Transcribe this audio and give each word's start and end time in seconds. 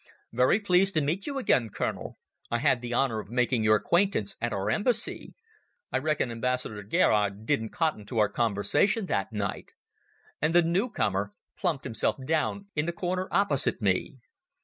"Very 0.33 0.59
pleased 0.59 0.95
to 0.95 1.01
meet 1.01 1.27
you 1.27 1.37
again, 1.37 1.69
Colonel. 1.69 2.17
I 2.49 2.57
had 2.57 2.81
the 2.81 2.91
honour 2.91 3.19
of 3.19 3.29
making 3.29 3.63
your 3.63 3.75
acquaintance 3.75 4.35
at 4.41 4.51
our 4.51 4.71
Embassy. 4.71 5.35
I 5.91 5.99
reckon 5.99 6.31
Ambassador 6.31 6.81
Gerard 6.81 7.45
didn't 7.45 7.69
cotton 7.69 8.07
to 8.07 8.17
our 8.17 8.27
conversation 8.27 9.05
that 9.05 9.31
night." 9.31 9.73
And 10.41 10.55
the 10.55 10.63
new 10.63 10.89
comer 10.89 11.31
plumped 11.55 11.83
himself 11.83 12.15
down 12.25 12.65
in 12.75 12.87
the 12.87 12.93
corner 12.93 13.27
opposite 13.31 13.79
me. 13.79 14.21